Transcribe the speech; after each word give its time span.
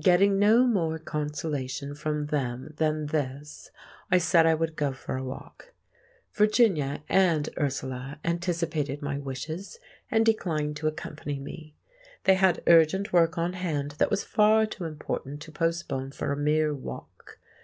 Getting 0.00 0.38
no 0.38 0.64
more 0.64 0.96
consolation 1.00 1.96
from 1.96 2.26
them 2.26 2.72
than 2.76 3.06
this, 3.06 3.72
I 4.12 4.18
said 4.18 4.46
I 4.46 4.54
would 4.54 4.76
go 4.76 4.92
for 4.92 5.16
a 5.16 5.24
walk. 5.24 5.72
Virginia 6.32 7.02
and 7.08 7.48
Ursula 7.58 8.20
anticipated 8.24 9.02
my 9.02 9.18
wishes 9.18 9.80
and 10.08 10.24
declined 10.24 10.76
to 10.76 10.86
accompany 10.86 11.40
me. 11.40 11.74
They 12.22 12.34
had 12.34 12.62
urgent 12.68 13.12
work 13.12 13.36
on 13.36 13.54
hand 13.54 13.96
that 13.98 14.08
was 14.08 14.22
far 14.22 14.66
too 14.66 14.84
important 14.84 15.42
to 15.42 15.50
postpone 15.50 16.12
for 16.12 16.30
a 16.30 16.36
mere 16.36 16.72
walk. 16.72 17.40